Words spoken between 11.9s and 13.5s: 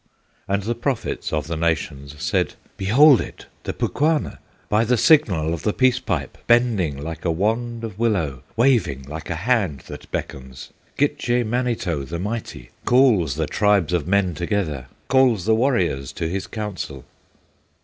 the mighty, Calls the